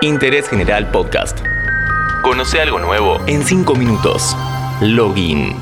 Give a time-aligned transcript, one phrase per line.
[0.00, 1.40] Interés General Podcast.
[2.22, 4.36] Conoce algo nuevo en 5 minutos.
[4.80, 5.56] Login.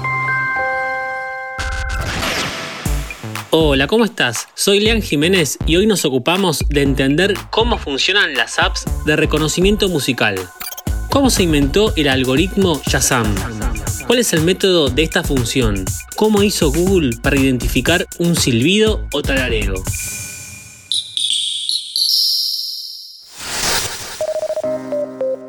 [3.49, 4.49] Hola, ¿cómo estás?
[4.53, 9.89] Soy Lean Jiménez y hoy nos ocupamos de entender cómo funcionan las apps de reconocimiento
[9.89, 10.39] musical.
[11.09, 13.35] ¿Cómo se inventó el algoritmo Shazam?
[14.07, 15.87] ¿Cuál es el método de esta función?
[16.15, 19.83] ¿Cómo hizo Google para identificar un silbido o tarareo?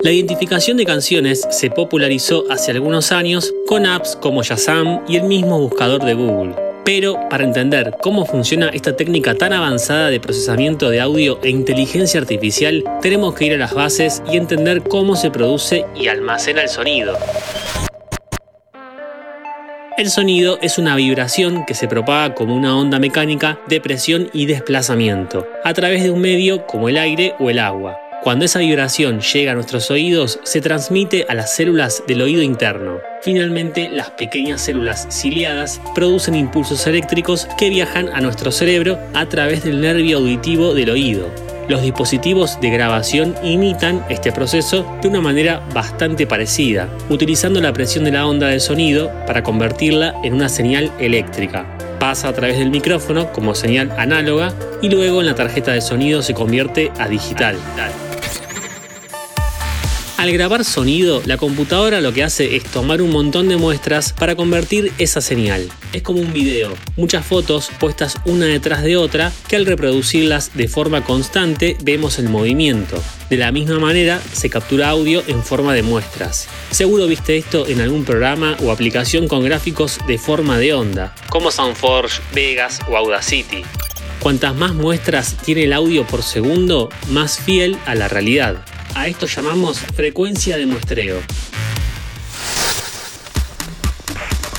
[0.01, 5.23] La identificación de canciones se popularizó hace algunos años con apps como Shazam y el
[5.23, 6.53] mismo buscador de Google.
[6.85, 12.21] Pero para entender cómo funciona esta técnica tan avanzada de procesamiento de audio e inteligencia
[12.21, 16.69] artificial, tenemos que ir a las bases y entender cómo se produce y almacena el
[16.69, 17.17] sonido.
[19.97, 24.45] El sonido es una vibración que se propaga como una onda mecánica de presión y
[24.45, 27.97] desplazamiento, a través de un medio como el aire o el agua.
[28.23, 32.99] Cuando esa vibración llega a nuestros oídos, se transmite a las células del oído interno.
[33.21, 39.63] Finalmente, las pequeñas células ciliadas producen impulsos eléctricos que viajan a nuestro cerebro a través
[39.63, 41.31] del nervio auditivo del oído.
[41.69, 48.03] Los dispositivos de grabación imitan este proceso de una manera bastante parecida, utilizando la presión
[48.03, 51.65] de la onda del sonido para convertirla en una señal eléctrica.
[51.99, 56.21] Pasa a través del micrófono como señal análoga y luego en la tarjeta de sonido
[56.21, 57.57] se convierte a digital.
[60.17, 64.35] Al grabar sonido, la computadora lo que hace es tomar un montón de muestras para
[64.35, 65.69] convertir esa señal.
[65.93, 70.67] Es como un video, muchas fotos puestas una detrás de otra que al reproducirlas de
[70.67, 72.99] forma constante vemos el movimiento.
[73.29, 76.47] De la misma manera se captura audio en forma de muestras.
[76.71, 81.51] Seguro viste esto en algún programa o aplicación con gráficos de forma de onda, como
[81.51, 83.63] Soundforge, Vegas o Audacity.
[84.19, 88.65] Cuantas más muestras tiene el audio por segundo, más fiel a la realidad.
[88.95, 91.21] A esto llamamos frecuencia de muestreo.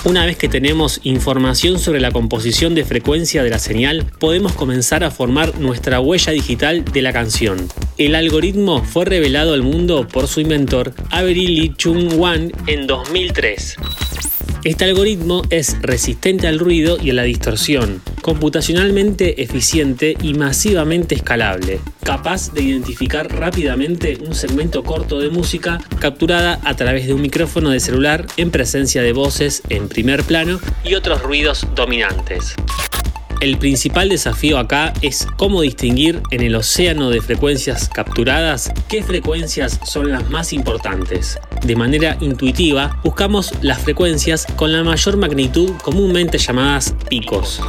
[0.05, 5.05] Una vez que tenemos información sobre la composición de frecuencia de la señal, podemos comenzar
[5.05, 7.69] a formar nuestra huella digital de la canción.
[7.99, 13.77] El algoritmo fue revelado al mundo por su inventor Avery Lee Chung Wan en 2003.
[14.65, 21.81] Este algoritmo es resistente al ruido y a la distorsión, computacionalmente eficiente y masivamente escalable,
[22.03, 27.71] capaz de identificar rápidamente un segmento corto de música capturada a través de un micrófono
[27.71, 32.55] de celular en presencia de voces en primer plano y otros ruidos dominantes.
[33.41, 39.81] El principal desafío acá es cómo distinguir en el océano de frecuencias capturadas qué frecuencias
[39.87, 41.39] son las más importantes.
[41.65, 47.63] De manera intuitiva, buscamos las frecuencias con la mayor magnitud comúnmente llamadas picos.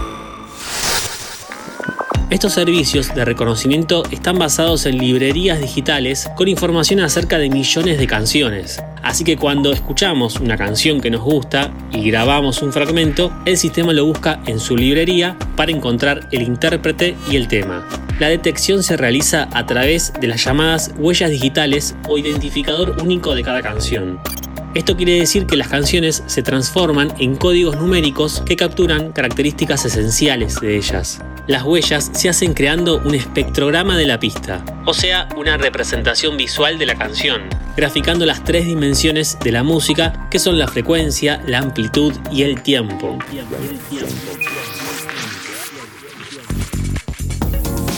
[2.29, 8.05] Estos servicios de reconocimiento están basados en librerías digitales con información acerca de millones de
[8.05, 8.83] canciones.
[9.01, 13.93] Así que cuando escuchamos una canción que nos gusta y grabamos un fragmento, el sistema
[13.93, 17.87] lo busca en su librería para encontrar el intérprete y el tema.
[18.19, 23.41] La detección se realiza a través de las llamadas huellas digitales o identificador único de
[23.41, 24.19] cada canción.
[24.79, 30.61] Esto quiere decir que las canciones se transforman en códigos numéricos que capturan características esenciales
[30.61, 31.19] de ellas.
[31.47, 36.79] Las huellas se hacen creando un espectrograma de la pista, o sea, una representación visual
[36.79, 37.41] de la canción,
[37.75, 42.63] graficando las tres dimensiones de la música que son la frecuencia, la amplitud y el
[42.63, 43.19] tiempo.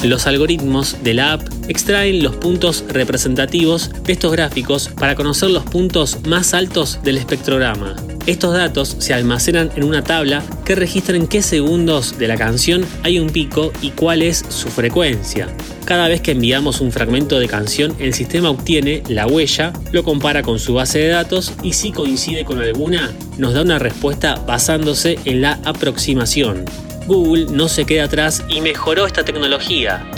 [0.03, 5.63] Los algoritmos de la app extraen los puntos representativos de estos gráficos para conocer los
[5.63, 7.95] puntos más altos del espectrograma.
[8.25, 12.83] Estos datos se almacenan en una tabla que registra en qué segundos de la canción
[13.03, 15.47] hay un pico y cuál es su frecuencia.
[15.85, 20.41] Cada vez que enviamos un fragmento de canción, el sistema obtiene la huella, lo compara
[20.41, 25.19] con su base de datos y si coincide con alguna, nos da una respuesta basándose
[25.25, 26.65] en la aproximación.
[27.11, 30.09] Google no se queda atrás y mejoró esta tecnología.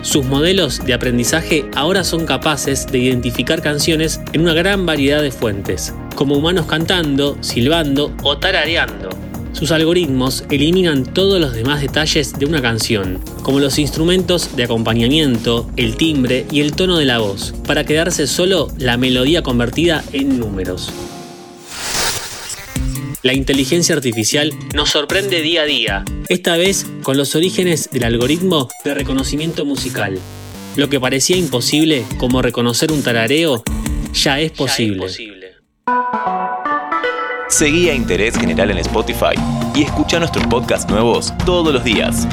[0.00, 5.32] Sus modelos de aprendizaje ahora son capaces de identificar canciones en una gran variedad de
[5.32, 9.10] fuentes, como humanos cantando, silbando o tarareando.
[9.52, 15.68] Sus algoritmos eliminan todos los demás detalles de una canción, como los instrumentos de acompañamiento,
[15.76, 20.40] el timbre y el tono de la voz, para quedarse solo la melodía convertida en
[20.40, 20.90] números.
[23.22, 28.68] La inteligencia artificial nos sorprende día a día, esta vez con los orígenes del algoritmo
[28.82, 30.18] de reconocimiento musical.
[30.76, 33.62] Lo que parecía imposible, como reconocer un tarareo,
[34.14, 35.06] ya es posible.
[37.48, 39.34] Seguí a Interés General en Spotify
[39.74, 42.26] y escucha nuestros podcasts nuevos todos los días.